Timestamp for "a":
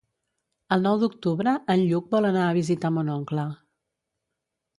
2.47-2.57